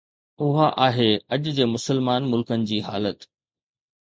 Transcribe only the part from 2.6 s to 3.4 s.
جي حالت